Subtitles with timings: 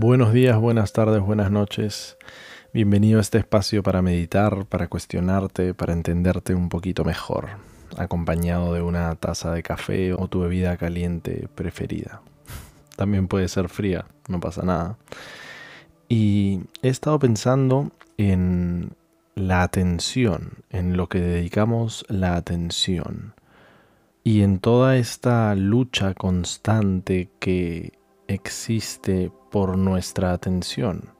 [0.00, 2.18] Buenos días, buenas tardes, buenas noches.
[2.72, 7.48] Bienvenido a este espacio para meditar, para cuestionarte, para entenderte un poquito mejor,
[7.96, 12.22] acompañado de una taza de café o tu bebida caliente preferida.
[12.94, 14.98] También puede ser fría, no pasa nada.
[16.08, 18.92] Y he estado pensando en
[19.34, 23.34] la atención, en lo que dedicamos la atención.
[24.22, 31.10] Y en toda esta lucha constante que existe por nuestra atención.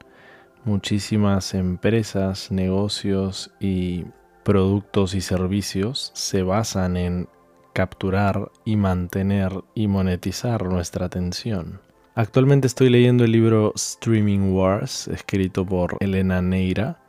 [0.65, 4.05] Muchísimas empresas, negocios y
[4.43, 7.29] productos y servicios se basan en
[7.73, 11.79] capturar y mantener y monetizar nuestra atención.
[12.15, 16.99] Actualmente estoy leyendo el libro Streaming Wars, escrito por Elena Neira,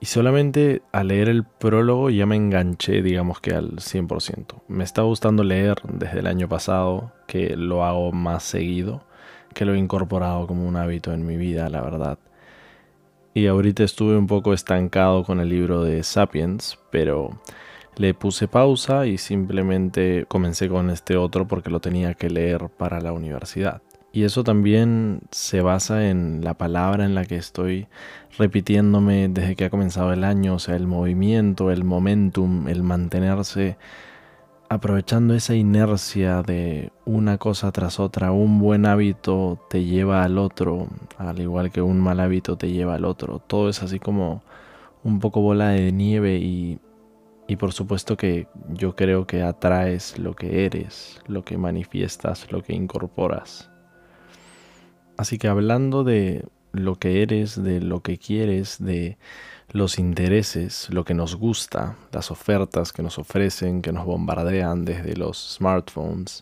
[0.00, 4.62] y solamente al leer el prólogo ya me enganché, digamos que al 100%.
[4.68, 9.07] Me está gustando leer desde el año pasado, que lo hago más seguido
[9.58, 12.16] que lo he incorporado como un hábito en mi vida, la verdad.
[13.34, 17.40] Y ahorita estuve un poco estancado con el libro de Sapiens, pero
[17.96, 23.00] le puse pausa y simplemente comencé con este otro porque lo tenía que leer para
[23.00, 23.82] la universidad.
[24.12, 27.88] Y eso también se basa en la palabra en la que estoy
[28.38, 33.76] repitiéndome desde que ha comenzado el año, o sea, el movimiento, el momentum, el mantenerse
[34.68, 40.88] aprovechando esa inercia de una cosa tras otra, un buen hábito te lleva al otro,
[41.16, 43.38] al igual que un mal hábito te lleva al otro.
[43.38, 44.42] Todo es así como
[45.04, 46.78] un poco bola de nieve y,
[47.46, 52.62] y por supuesto que yo creo que atraes lo que eres, lo que manifiestas, lo
[52.62, 53.70] que incorporas.
[55.16, 59.16] Así que hablando de lo que eres, de lo que quieres, de
[59.70, 65.16] los intereses, lo que nos gusta, las ofertas que nos ofrecen, que nos bombardean desde
[65.16, 66.40] los smartphones.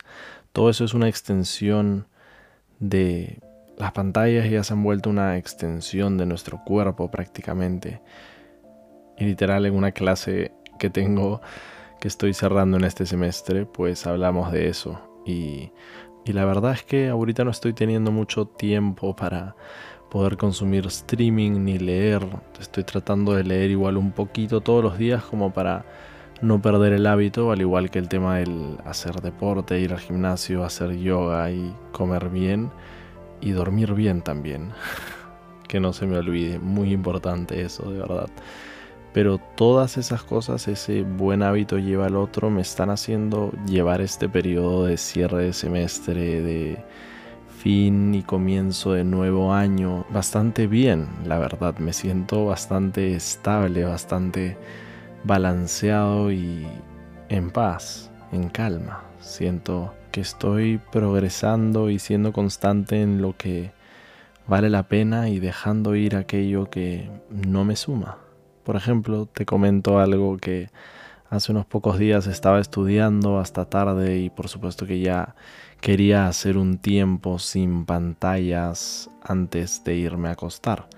[0.52, 2.06] Todo eso es una extensión
[2.78, 3.40] de
[3.76, 8.00] las pantallas ya se han vuelto una extensión de nuestro cuerpo prácticamente.
[9.18, 11.40] Y literal en una clase que tengo
[12.00, 15.00] que estoy cerrando en este semestre, pues hablamos de eso.
[15.26, 15.72] Y,
[16.26, 19.54] y la verdad es que ahorita no estoy teniendo mucho tiempo para
[20.10, 22.26] poder consumir streaming ni leer.
[22.60, 25.84] Estoy tratando de leer igual un poquito todos los días como para
[26.42, 30.64] no perder el hábito, al igual que el tema del hacer deporte, ir al gimnasio,
[30.64, 32.72] hacer yoga y comer bien
[33.40, 34.72] y dormir bien también.
[35.68, 38.30] que no se me olvide, muy importante eso, de verdad.
[39.16, 44.28] Pero todas esas cosas, ese buen hábito lleva al otro, me están haciendo llevar este
[44.28, 46.84] periodo de cierre de semestre, de
[47.62, 51.78] fin y comienzo de nuevo año bastante bien, la verdad.
[51.78, 54.58] Me siento bastante estable, bastante
[55.24, 56.66] balanceado y
[57.30, 59.02] en paz, en calma.
[59.20, 63.70] Siento que estoy progresando y siendo constante en lo que
[64.46, 68.18] vale la pena y dejando ir aquello que no me suma.
[68.66, 70.68] Por ejemplo, te comento algo que
[71.30, 75.34] hace unos pocos días estaba estudiando hasta tarde y por supuesto que ya
[75.80, 80.88] Quería hacer un tiempo sin pantallas antes de irme a acostar.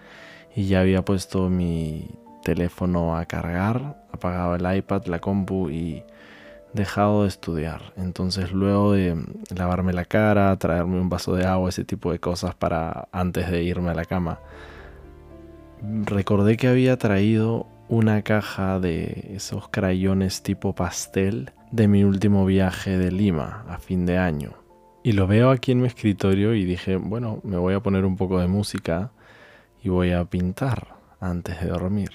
[0.57, 2.09] Y ya había puesto mi
[2.43, 6.05] teléfono a cargar, apagado el iPad, la compu y
[6.73, 7.93] dejado de estudiar.
[7.97, 9.23] Entonces luego de
[9.55, 13.63] lavarme la cara, traerme un vaso de agua, ese tipo de cosas para antes de
[13.63, 14.39] irme a la cama,
[16.05, 22.99] recordé que había traído una caja de esos crayones tipo pastel de mi último viaje
[22.99, 24.53] de Lima a fin de año.
[25.03, 28.17] Y lo veo aquí en mi escritorio y dije, bueno, me voy a poner un
[28.17, 29.11] poco de música
[29.83, 32.11] y voy a pintar antes de dormir.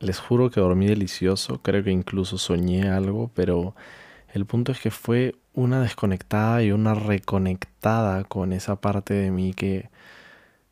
[0.00, 3.74] Les juro que dormí delicioso, creo que incluso soñé algo, pero
[4.34, 9.54] el punto es que fue una desconectada y una reconectada con esa parte de mí
[9.54, 9.88] que,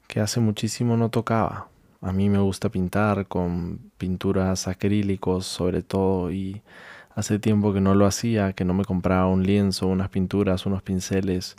[0.06, 1.68] que hace muchísimo no tocaba.
[2.04, 6.62] A mí me gusta pintar con pinturas acrílicos sobre todo y
[7.14, 10.82] Hace tiempo que no lo hacía, que no me compraba un lienzo, unas pinturas, unos
[10.82, 11.54] pinceles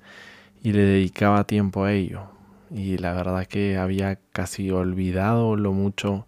[0.62, 2.24] y le dedicaba tiempo a ello.
[2.70, 6.28] Y la verdad que había casi olvidado lo mucho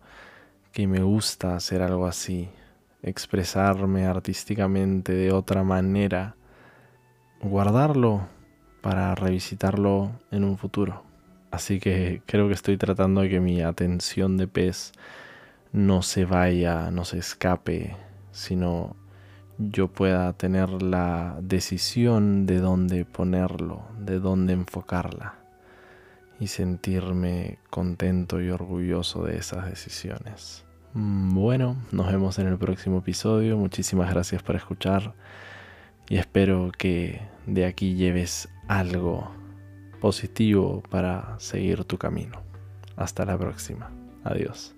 [0.72, 2.48] que me gusta hacer algo así,
[3.02, 6.38] expresarme artísticamente de otra manera,
[7.42, 8.28] guardarlo
[8.81, 11.04] para revisitarlo en un futuro.
[11.52, 14.92] Así que creo que estoy tratando de que mi atención de pez
[15.72, 17.96] no se vaya, no se escape,
[18.32, 18.96] sino
[19.58, 25.36] yo pueda tener la decisión de dónde ponerlo, de dónde enfocarla
[26.40, 30.64] y sentirme contento y orgulloso de esas decisiones.
[30.94, 33.58] Mm, bueno, nos vemos en el próximo episodio.
[33.58, 35.14] Muchísimas gracias por escuchar
[36.10, 39.32] y espero que de aquí lleves algo
[40.00, 42.42] positivo para seguir tu camino.
[42.96, 43.92] Hasta la próxima.
[44.24, 44.76] Adiós.